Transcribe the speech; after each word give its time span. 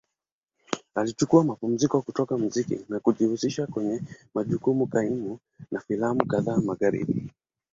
Alichukua 0.95 1.43
mapumziko 1.43 2.01
kutoka 2.01 2.37
muziki 2.37 2.85
na 2.89 2.99
kujihusisha 2.99 3.67
kwenye 3.67 4.01
majukumu 4.35 4.87
kaimu 4.87 5.39
na 5.71 5.79
filamu 5.79 6.25
kadhaa 6.25 6.57
Magharibi. 6.57 7.29